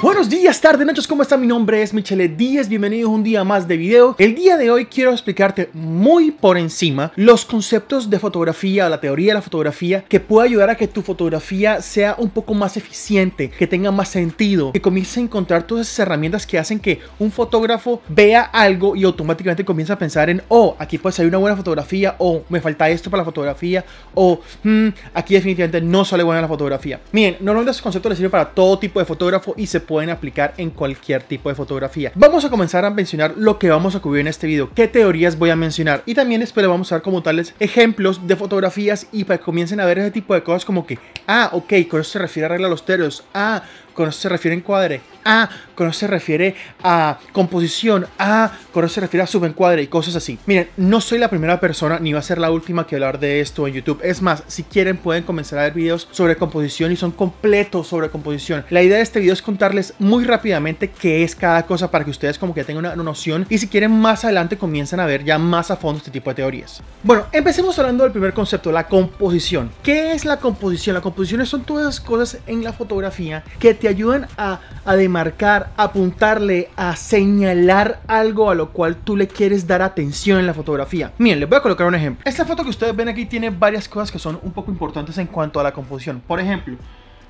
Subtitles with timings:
[0.00, 1.36] Buenos días, tardes, noches, ¿cómo está?
[1.36, 4.14] Mi nombre es Michele Díez, bienvenidos un día más de video.
[4.16, 9.32] El día de hoy quiero explicarte muy por encima los conceptos de fotografía, la teoría
[9.32, 13.50] de la fotografía, que puede ayudar a que tu fotografía sea un poco más eficiente,
[13.50, 17.32] que tenga más sentido, que comience a encontrar todas esas herramientas que hacen que un
[17.32, 21.56] fotógrafo vea algo y automáticamente comienza a pensar en, oh, aquí puede salir una buena
[21.56, 23.84] fotografía, o me falta esto para la fotografía,
[24.14, 27.00] o hmm, aquí definitivamente no sale buena la fotografía.
[27.10, 30.54] Miren, normalmente esos conceptos les sirven para todo tipo de fotógrafo y se pueden aplicar
[30.58, 32.12] en cualquier tipo de fotografía.
[32.14, 35.38] Vamos a comenzar a mencionar lo que vamos a cubrir en este video, qué teorías
[35.38, 39.24] voy a mencionar y también espero vamos a ver como tales ejemplos de fotografías y
[39.24, 42.10] para que comiencen a ver ese tipo de cosas como que, ah, ok, con eso
[42.10, 43.62] se refiere a arreglar los teros, ah,
[43.98, 48.84] con eso se refiere a encuadre, ah, con eso se refiere a composición, ah, con
[48.84, 50.38] eso se refiere a subencuadre y cosas así.
[50.46, 53.40] Miren, no soy la primera persona ni va a ser la última que hablar de
[53.40, 53.98] esto en YouTube.
[54.04, 58.08] Es más, si quieren pueden comenzar a ver videos sobre composición y son completos sobre
[58.08, 58.64] composición.
[58.70, 62.12] La idea de este video es contarles muy rápidamente qué es cada cosa para que
[62.12, 65.40] ustedes como que tengan una noción y si quieren más adelante comiencen a ver ya
[65.40, 66.84] más a fondo este tipo de teorías.
[67.02, 69.72] Bueno, empecemos hablando del primer concepto, la composición.
[69.82, 70.94] ¿Qué es la composición?
[70.94, 74.60] La composición son todas las cosas en la fotografía que te ayudan a,
[74.96, 80.46] demarcar, a apuntarle, a señalar algo a lo cual tú le quieres dar atención en
[80.46, 81.12] la fotografía.
[81.18, 82.22] Miren, les voy a colocar un ejemplo.
[82.24, 85.26] Esta foto que ustedes ven aquí tiene varias cosas que son un poco importantes en
[85.26, 86.22] cuanto a la composición.
[86.26, 86.76] Por ejemplo,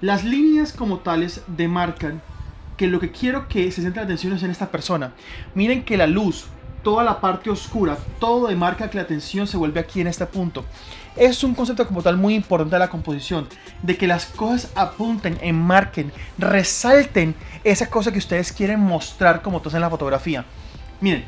[0.01, 2.21] las líneas como tales demarcan
[2.77, 5.13] que lo que quiero que se centre la atención es en esta persona.
[5.55, 6.47] Miren que la luz,
[6.89, 10.65] toda la parte oscura, todo demarca que la atención se vuelve aquí en este punto.
[11.17, 13.47] Es un concepto como tal muy importante de la composición,
[13.83, 19.75] de que las cosas apunten, enmarquen, resalten esa cosa que ustedes quieren mostrar como tal
[19.75, 20.47] en la fotografía.
[21.03, 21.27] Miren,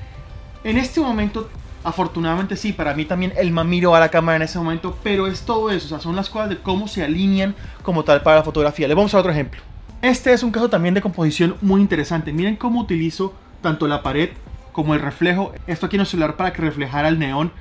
[0.65, 1.51] en este momento,
[1.85, 5.43] afortunadamente sí, para mí también el mamiro a la cámara en ese momento, pero es
[5.43, 8.45] todo eso, o sea, son las cosas de cómo se alinean como tal para la
[8.45, 8.89] fotografía.
[8.89, 9.61] Le vamos a otro ejemplo.
[10.01, 12.33] Este es un caso también de composición muy interesante.
[12.33, 14.31] Miren cómo utilizo tanto la pared
[14.73, 15.53] como el reflejo.
[15.67, 17.53] Esto aquí en el celular para que reflejara el neón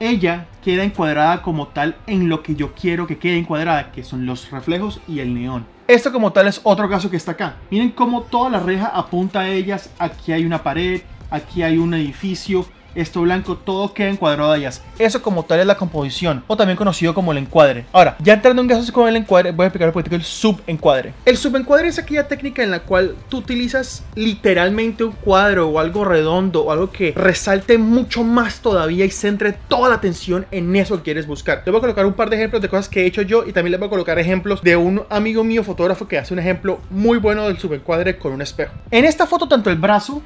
[0.00, 4.24] ella queda encuadrada como tal en lo que yo quiero que quede encuadrada, que son
[4.24, 5.66] los reflejos y el neón.
[5.86, 7.56] Esto como tal es otro caso que está acá.
[7.70, 9.90] Miren cómo toda la reja apunta a ellas.
[9.98, 12.64] Aquí hay una pared, aquí hay un edificio,
[12.94, 14.82] esto blanco, todo queda encuadrado a ellas.
[14.98, 17.86] Eso como tal es la composición, o también conocido como el encuadre.
[17.92, 21.12] Ahora, ya entrando en casos con el encuadre, voy a explicar un poquito el subencuadre.
[21.24, 26.04] El subencuadre es aquella técnica en la cual tú utilizas literalmente un cuadro o algo
[26.04, 30.96] redondo o algo que resalte mucho más todavía y centre toda la atención en eso
[30.96, 31.62] que quieres buscar.
[31.64, 33.52] Les voy a colocar un par de ejemplos de cosas que he hecho yo y
[33.52, 36.80] también les voy a colocar ejemplos de un amigo mío fotógrafo que hace un ejemplo
[36.90, 38.72] muy bueno del subencuadre con un espejo.
[38.90, 40.22] En esta foto tanto el brazo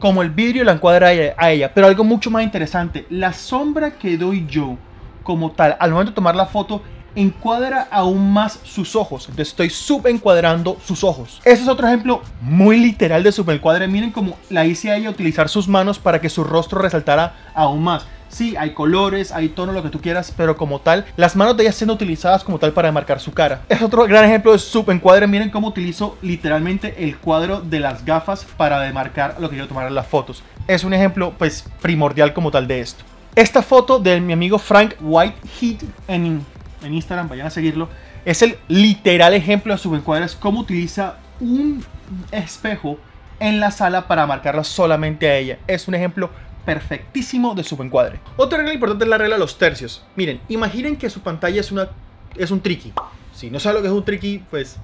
[0.00, 4.16] como el vidrio la encuadra a ella, Pero algo mucho más interesante, la sombra que
[4.16, 4.76] doy yo
[5.22, 6.82] como tal, al momento de tomar la foto,
[7.14, 9.24] encuadra aún más sus ojos.
[9.28, 11.40] Entonces estoy subencuadrando sus ojos.
[11.44, 13.88] Ese es otro ejemplo muy literal de subencuadre.
[13.88, 17.82] Miren cómo la hice a ella utilizar sus manos para que su rostro resaltara aún
[17.82, 18.06] más.
[18.30, 21.64] Sí, hay colores, hay tonos, lo que tú quieras, pero como tal, las manos de
[21.64, 23.62] ella siendo utilizadas como tal para marcar su cara.
[23.68, 25.26] Es otro gran ejemplo de subencuadre.
[25.26, 29.88] Miren cómo utilizo literalmente el cuadro de las gafas para demarcar lo que quiero tomar
[29.88, 30.44] en las fotos.
[30.68, 33.04] Es un ejemplo, pues, primordial como tal de esto.
[33.34, 36.44] Esta foto de mi amigo Frank Whitehead en,
[36.84, 37.88] en Instagram, vayan a seguirlo,
[38.24, 40.24] es el literal ejemplo de subencuadre.
[40.24, 41.84] Es cómo utiliza un
[42.30, 42.98] espejo
[43.40, 45.58] en la sala para marcarla solamente a ella.
[45.66, 46.30] Es un ejemplo
[46.64, 48.20] perfectísimo de subencuadre.
[48.36, 50.04] Otra regla importante es la regla de los tercios.
[50.16, 51.88] Miren, imaginen que su pantalla es, una,
[52.36, 52.92] es un tricky.
[53.34, 54.78] Si no saben lo que es un tricky, pues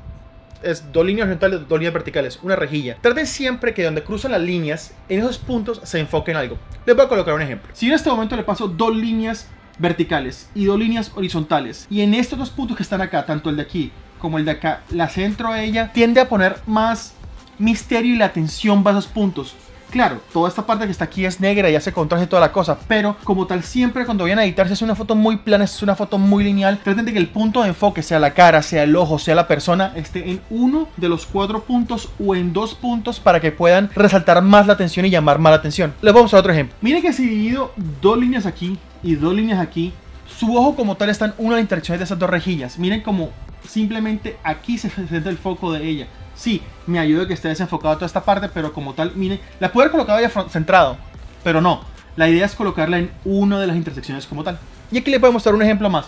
[0.62, 2.96] es dos líneas horizontales, dos líneas verticales, una rejilla.
[3.00, 6.58] Traten siempre que donde cruzan las líneas, en esos puntos se enfoque en algo.
[6.84, 7.70] Les voy a colocar un ejemplo.
[7.72, 9.48] Si en este momento le paso dos líneas
[9.78, 13.56] verticales y dos líneas horizontales, y en estos dos puntos que están acá, tanto el
[13.56, 17.14] de aquí como el de acá, la centro a ella, tiende a poner más
[17.58, 19.54] misterio y la atención va a esos puntos.
[19.96, 22.76] Claro, toda esta parte que está aquí es negra, y hace contraste toda la cosa,
[22.86, 25.82] pero como tal siempre cuando vayan a editar, si es una foto muy plana, es
[25.82, 28.82] una foto muy lineal, traten de que el punto de enfoque, sea la cara, sea
[28.82, 32.74] el ojo, sea la persona, esté en uno de los cuatro puntos o en dos
[32.74, 35.94] puntos para que puedan resaltar más la atención y llamar más la atención.
[36.02, 36.76] Les vamos a otro ejemplo.
[36.82, 37.72] Miren que si dividido
[38.02, 39.94] dos líneas aquí y dos líneas aquí,
[40.26, 42.78] su ojo como tal está en una de las interacciones de esas dos rejillas.
[42.78, 43.30] Miren como
[43.66, 46.06] simplemente aquí se centra el foco de ella.
[46.36, 49.84] Sí, me ayuda que esté desenfocado toda esta parte, pero como tal, miren, la puedo
[49.84, 50.98] haber colocado ya centrado,
[51.42, 51.80] pero no.
[52.14, 54.58] La idea es colocarla en una de las intersecciones como tal.
[54.90, 56.06] Y aquí le podemos mostrar un ejemplo más.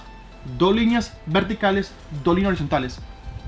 [0.59, 1.93] Dos líneas verticales,
[2.23, 2.99] dos líneas horizontales.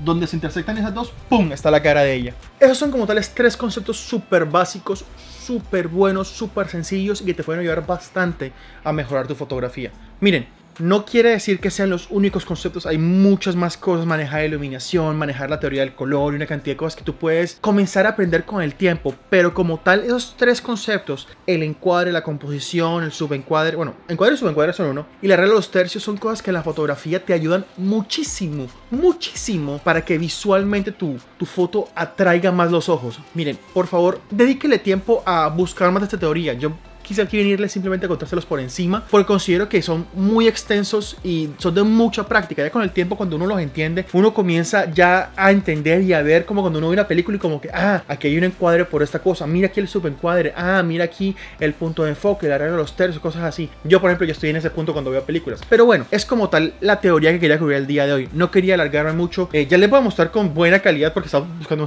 [0.03, 1.51] Donde se intersectan esas dos, ¡pum!
[1.51, 2.33] Está la cara de ella.
[2.59, 5.05] Esos son como tales tres conceptos súper básicos,
[5.41, 8.51] súper buenos, súper sencillos y que te pueden ayudar bastante
[8.83, 9.91] a mejorar tu fotografía.
[10.19, 10.47] Miren,
[10.81, 15.49] no quiere decir que sean los únicos conceptos, hay muchas más cosas, manejar iluminación, manejar
[15.49, 18.45] la teoría del color y una cantidad de cosas que tú puedes comenzar a aprender
[18.45, 23.75] con el tiempo, pero como tal, esos tres conceptos, el encuadre, la composición, el subencuadre,
[23.75, 26.49] bueno, encuadre y subencuadre son uno, y la regla de los tercios son cosas que
[26.49, 32.71] en la fotografía te ayudan muchísimo, muchísimo para que visualmente tu, tu foto atraiga más
[32.71, 33.19] los ojos.
[33.33, 36.53] Miren, por favor, dedíquele tiempo a buscar más de esta teoría.
[36.53, 36.71] Yo
[37.01, 41.49] quise aquí venirles simplemente a contárselos por encima, porque considero que son muy extensos y
[41.57, 42.63] son de mucha práctica.
[42.63, 46.21] Ya con el tiempo, cuando uno los entiende, uno comienza ya a entender y a
[46.21, 48.85] ver como cuando uno ve una película y como que, ah, aquí hay un encuadre
[48.85, 52.57] por esta cosa, mira aquí el subencuadre, ah, mira aquí el punto de enfoque, la
[52.57, 53.69] regla de los tercios, cosas así.
[53.83, 55.61] Yo, por ejemplo, ya estoy en ese punto cuando veo películas.
[55.69, 58.29] Pero bueno, es como tal la teoría que quería cubrir el día de hoy.
[58.33, 59.49] No quería alargarme mucho.
[59.53, 61.45] Eh, ya les voy a mostrar con buena calidad porque estaba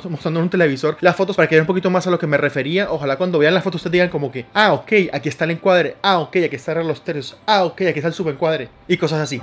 [0.09, 2.27] mostrando en un televisor las fotos para que vean un poquito más a lo que
[2.27, 2.91] me refería.
[2.91, 5.97] Ojalá cuando vean las fotos ustedes digan como que, ah, ok, aquí está el encuadre,
[6.03, 9.41] ah, ok, aquí están los tercios, ah, ok, aquí está el subencuadre y cosas así.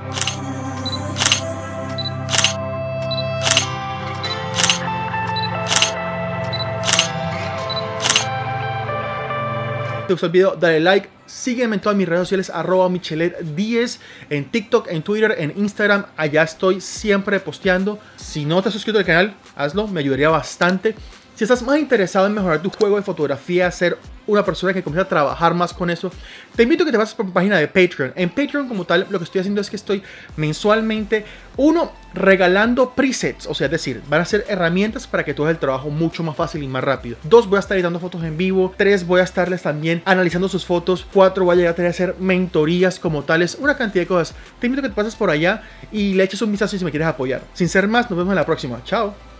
[10.11, 13.99] te gustó el video, dale like, sígueme en todas mis redes sociales, arroba michelet10,
[14.29, 17.97] en TikTok, en Twitter, en Instagram, allá estoy siempre posteando.
[18.17, 20.95] Si no te has suscrito al canal, hazlo, me ayudaría bastante.
[21.35, 23.97] Si estás más interesado en mejorar tu juego de fotografía, ser
[24.27, 26.11] una persona que comienza a trabajar más con eso,
[26.55, 28.13] te invito a que te pases por mi página de Patreon.
[28.15, 30.03] En Patreon como tal, lo que estoy haciendo es que estoy
[30.37, 31.25] mensualmente,
[31.57, 35.55] uno, regalando presets, o sea, es decir, van a ser herramientas para que tú hagas
[35.55, 37.17] el trabajo mucho más fácil y más rápido.
[37.23, 38.73] Dos, voy a estar editando fotos en vivo.
[38.77, 41.05] Tres, voy a estarles también analizando sus fotos.
[41.11, 44.35] Cuatro, voy a llegar a tener hacer mentorías como tales, una cantidad de cosas.
[44.59, 46.91] Te invito a que te pases por allá y le eches un vistazo si me
[46.91, 47.41] quieres apoyar.
[47.53, 48.81] Sin ser más, nos vemos en la próxima.
[48.83, 49.30] Chao.